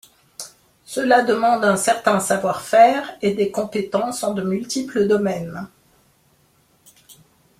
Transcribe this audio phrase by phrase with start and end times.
[0.83, 5.67] Cela demande un certain savoir-faire et des compétences en de multiples domaines.